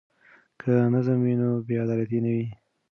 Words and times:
که 0.61 0.71
نظم 0.93 1.19
وي 1.25 1.33
نو 1.41 1.49
بې 1.67 1.75
عدالتي 1.83 2.19
نه 2.25 2.31
وي. 2.35 2.47